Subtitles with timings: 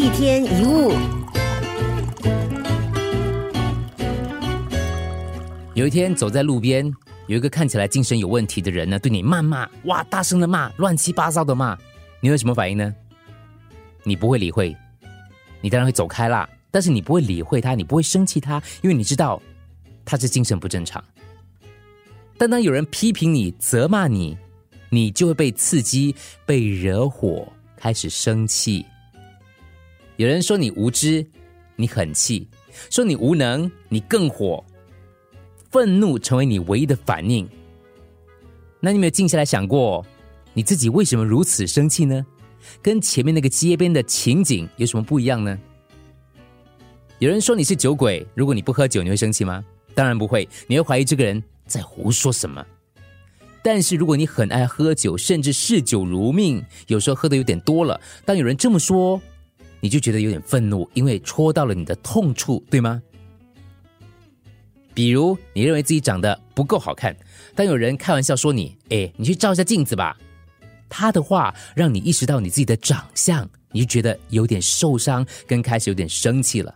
[0.00, 0.92] 一天一物。
[5.74, 6.90] 有一天走在路边，
[7.26, 11.76] 有一个看起来精神有问题的人呢，对你谩骂，哇，大声的骂，乱七八糟的骂，
[12.22, 12.94] 你有什么反应呢？
[14.02, 14.74] 你不会理会，
[15.60, 16.48] 你当然会走开啦。
[16.70, 19.38] 但是你不会理会他，你不会生气他，因为你知道
[20.06, 21.04] 他是精神不正常。
[22.38, 24.34] 但当有人批评你、责骂你，
[24.88, 27.46] 你就会被刺激、被惹火，
[27.76, 28.86] 开始生气。
[30.20, 31.26] 有人说你无知，
[31.76, 32.46] 你很气；
[32.90, 34.62] 说你无能，你更火。
[35.70, 37.48] 愤怒成为你唯一的反应。
[38.80, 40.04] 那你有没有静下来想过，
[40.52, 42.26] 你自己为什么如此生气呢？
[42.82, 45.58] 跟前面那个街边的情景有什么不一样呢？
[47.18, 49.64] 有人说你是酒鬼，如果你不喝酒，你会生气吗？
[49.94, 52.62] 当然不会，你会怀疑这个人在胡说什么。
[53.62, 59.18] 但是如果你很爱喝酒，甚至嗜酒如命，有时候喝的有点多了，当有人这么说，
[59.80, 63.02] 你就觉得有点愤怒，因为戳到了你的痛处，对吗？
[64.92, 67.16] 比如你认为自己长得不够好看，
[67.54, 70.16] 当有人开玩笑说你，哎，你去照一下镜子吧。
[70.88, 76.74] 他的话让你意识到你自己的长相，你就觉得有点受伤，跟开始有点生气了。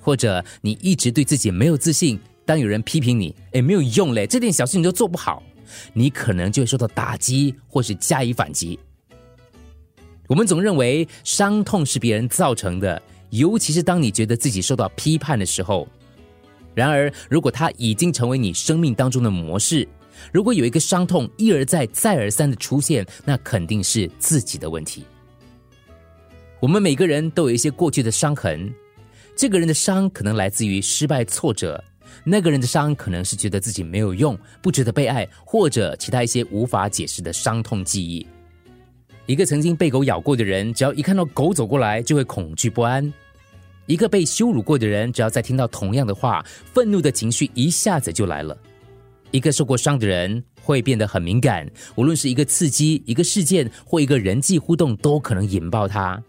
[0.00, 5.42] 或者你一直对自己没有自信，当有人批评你，哎，没有用嘞，这点小事你都做不好，
[5.92, 8.78] 你可能就会受到打击，或是加以反击。
[10.28, 15.86] 我们总认为伤痛是别人造成的，尤其是当你觉得自己受到批判的时候。
[16.74, 19.88] 然而，如果它已经成为你生命当中的模式，
[20.32, 25.04] 如果有一个伤痛一而再、再而三的出现，那肯定是自己的问题。
[26.60, 28.72] 我们每个人都有一些过去的伤痕，
[29.36, 31.78] 这个人的伤可能来自于失败、挫折；
[32.24, 38.26] 那个人的伤可能是觉得自己没有用、不值得被爱，或者其他一些无法解释的伤痛记忆。
[39.26, 43.12] 一个曾经被狗咬过的人，只要一看到狗走过来，就会恐惧不安。
[43.86, 48.56] 一个被羞辱过的人，只要再听到同样的话，愤怒的情绪一下子就来了。
[49.32, 56.22] 一个受过伤的人会变得很敏感，无论是一个刺激、一个事件或一个人际互动，都可能引爆他。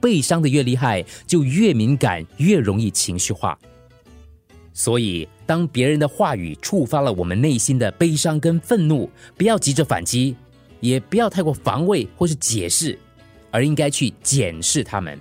[0.00, 3.58] 被伤的越厉害，就越敏感，越容易情绪化。
[4.72, 10.34] 所以，当别人的话语触发了我们内心的悲伤跟愤怒，不要急着反击，
[10.82, 12.98] 也不要太过防卫或是解释，
[13.50, 15.18] 而应该去检视他们。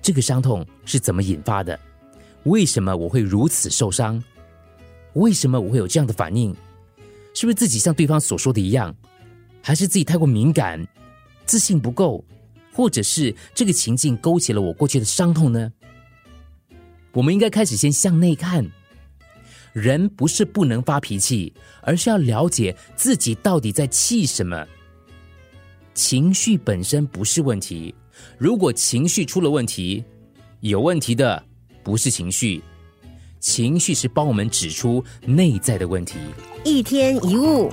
[0.00, 1.78] 这个伤痛是怎么引发的？
[2.44, 4.22] 为什么我会如此受伤？
[5.14, 6.54] 为什么我会有这样的反应？
[7.34, 8.94] 是不是自己像对方所说的一样，
[9.60, 10.86] 还是自己太过敏感、
[11.44, 12.24] 自信不够，
[12.72, 15.72] 或者是这个情境勾起了我过去的伤痛呢？
[17.12, 18.64] 我们应该开始先向内看。
[19.78, 21.52] 人不是不能发脾气，
[21.82, 24.66] 而是要了解自己到底在气什么。
[25.94, 27.94] 情绪本身不是问题。
[28.36, 30.04] 如果情绪出了问题，
[30.60, 31.42] 有问题的
[31.82, 32.62] 不是情绪，
[33.40, 36.18] 情绪是帮我们指出内在的问题。
[36.64, 37.70] 一天一物。